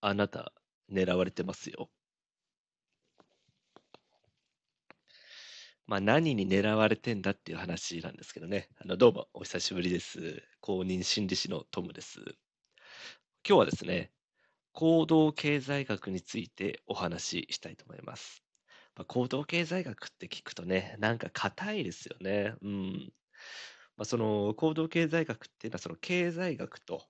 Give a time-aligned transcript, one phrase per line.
[0.00, 0.52] あなた、
[0.90, 1.90] 狙われてますよ。
[5.86, 8.68] まあ、何に狙われてんだっていう話なんですけどね。
[8.78, 10.42] あのどうも、お久しぶりです。
[10.60, 12.20] 公認心理師のトムです。
[13.44, 14.12] 今日はですね、
[14.72, 18.44] 行動経済学についてお話ししたいと思います。
[18.94, 22.54] まあ、行動経済学って聞くとね、なんか硬いですよね。
[22.62, 23.12] うん。
[23.96, 27.02] まあ、その行動経済学っていうのは、その経済学と、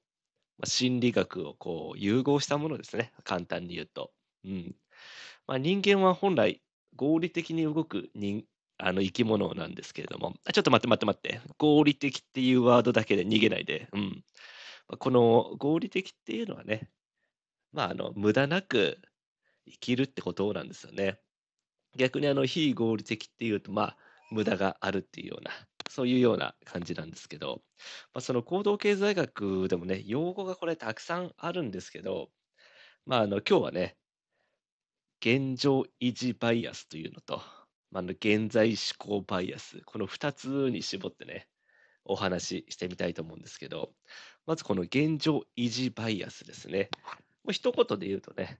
[0.59, 3.13] まあ、心理学をこう融合したものですね。
[3.25, 4.11] 簡単に言うと。
[4.45, 4.75] うん。
[5.47, 6.61] まあ、人間は本来
[6.97, 8.45] 合理的に動く人
[8.77, 14.25] あの生き物なんですけれども、ちょっと待って待って待って、合理的っていうワードだけで逃げないで、うん。
[14.89, 16.89] まこの合理的っていうのはね、
[17.73, 18.99] まあ、あの無駄なく
[19.67, 21.19] 生きるってことなんですよね。
[21.97, 23.97] 逆にあの非合理的っていうと、まあ、
[24.31, 25.51] 無駄があるっていうような、
[25.89, 27.63] そういうような感じなんですけど、
[28.15, 32.29] まあ、その行動経済学でもね、用語がこれたくさんあるんですけど、
[33.07, 33.97] まあ、あの今日はね、
[35.21, 37.43] 現状維持バイアスというのと、
[37.91, 41.49] まあ、あの現在思考バイアス、この2つに絞ってね、
[42.05, 43.91] お話ししてみたいと思うんですけど、
[44.47, 46.89] まずこの現状維持バイアスですね。
[47.45, 48.59] もう一言で言うとね、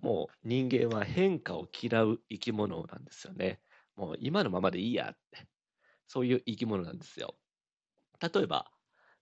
[0.00, 3.60] もう人間は変化を嫌う生き物なんですよね。
[3.96, 5.46] もう今のままでいいやって、
[6.14, 7.36] そういう生き物なんですよ。
[8.20, 8.72] 例えば、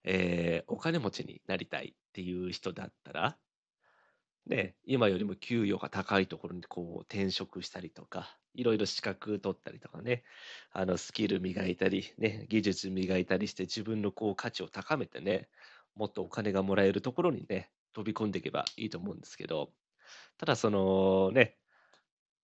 [0.05, 3.39] えーお金持ちになりたいっていう人だったら、
[4.47, 10.25] ね、今よりも給与が高いところにこう転職したりとか、いろいろ資格取ったりとかね、
[10.73, 15.49] あのスキル磨いたり、ね、技術磨いたりして自分のこう価値を高めてね、
[15.95, 19.73] もっとお金がもらえるところにね、飛び込んでいけばいいと思うんですけど、
[20.39, 21.59] ただそのね、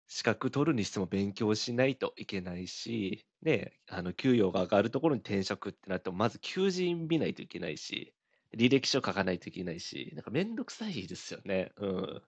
[0.09, 8.15] 資格取るにしても勉強しないといけないし、ね、あの給与が上がるところに転職ってなっても、まず求人見ないといけないし、
[8.57, 11.73] 履歴書書かないといけないし、なんかめんどくさいですよね。
[11.77, 12.23] うん。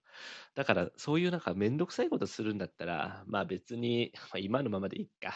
[0.54, 5.30] だから、そういうなんかめんどくさいことするんだったら、まあ別に、まあ、今のままでいいか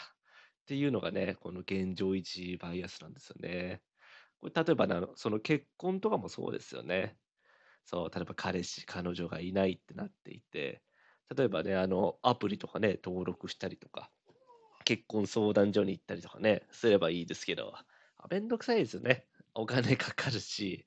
[0.63, 3.81] っていうのがね、この現状維持バイアスなんですよね。
[4.41, 7.17] これ例えばな、その結婚とかもそうですよね。
[7.85, 10.83] そう、例えば彼氏、彼女がいないってなっていて、
[11.35, 14.09] 例えばね、あの、アプリとかね、登録したりとか、
[14.83, 19.25] 結婚相談所に行ったりとかね、すればいいですけど、あめんどくさいですよね。
[19.55, 20.85] お金かかるし、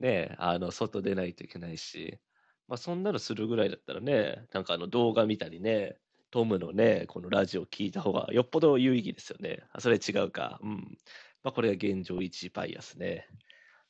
[0.00, 2.18] ね、あの、外出ないといけないし、
[2.66, 5.96] まあ、そんなのするぐらいだったらね、なんかあの動画見たりね、
[6.30, 9.64] トムのね、このラジオ聞いた方がよっぽど有意義ですよね。
[9.72, 10.60] あ、それ違うか。
[10.62, 10.98] うん。
[11.42, 13.26] まあ、これが現状維持バイアスね。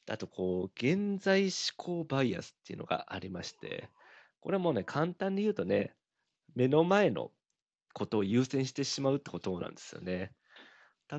[0.09, 3.91] あと、こう、現在思考バイアスっていうのがありまして、
[4.41, 5.95] これもね、簡単に言うとね、
[6.55, 7.33] 目の前の
[7.95, 10.34] ことを優先してしまうってことなんですよね。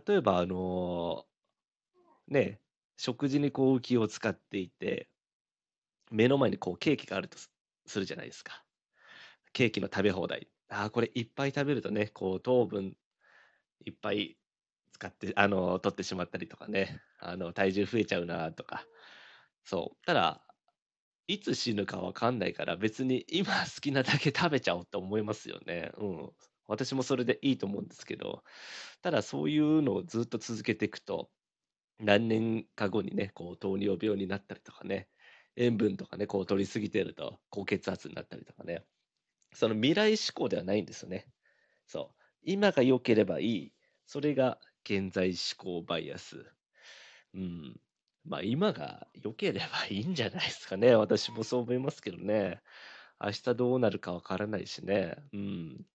[0.08, 1.26] 例えば、あの
[2.28, 2.60] ね、
[2.98, 5.10] 食事にこう気を使っていて、
[6.12, 7.38] 目の前にこうケーキがあると
[7.86, 8.64] するじゃないですか。
[9.54, 10.50] ケーキの食べ放題。
[10.70, 12.98] ああ、これいっぱい食べるとね、こう糖分
[13.86, 14.38] いっぱい
[14.94, 18.86] 使って、あの、取ってしまったりとかね、あの、体重増えちゃうなとか。
[19.66, 20.06] そう。
[20.06, 20.46] ただ、
[21.32, 25.92] いつ死ぬかわかんないから、別に今好きなだけ食べちゃおうと思いますよね。
[25.98, 26.30] うん。
[26.68, 28.44] 私もそれでいいと思うんですけど、
[29.02, 31.30] ただそういうのをずっと続けていくと、
[32.00, 35.08] 何年か後にね、こう糖尿病になったりとかね、
[35.56, 38.84] 塩分とかね、こう取りすぎてると高血圧になったりとかね、
[39.54, 41.28] その未来志向ではないんですよね。
[41.88, 42.22] そう。
[42.44, 43.74] 今が良ければいい。
[44.06, 46.46] それが現在思考バイアス。
[47.34, 47.80] うん。
[48.26, 50.94] まあ今が良ければいいんじゃないですかね。
[50.96, 52.62] 私もそう思いますけどね。
[53.20, 55.16] 明日どうなるかわからないしね。
[55.34, 55.86] うん。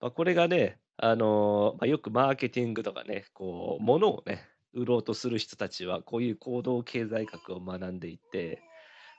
[0.00, 8.62] まあこれがね、あのまあ、よくマーケティングとかね、こう、物をね、売ろうとする人たちは、こういう行動経済学を学んでいて、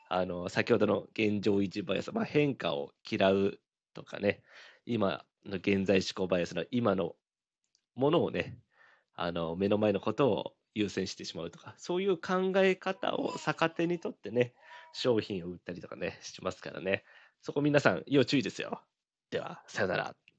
[0.10, 3.60] あの、先ほどの現状維持バイアス、まあ、変化を嫌う
[3.94, 4.44] とかね、
[4.86, 7.16] 今の現在思考バイアスの今の
[7.96, 8.58] ものをね、
[9.16, 14.54] あの、目の前のことを優先してしまうとか、そういう考え方を逆手にとってね、
[14.94, 17.04] 商品を売ったりとかね、しますからね。
[17.42, 18.84] そこ皆さん、要注意ですよ。
[19.30, 20.31] では、さよなら。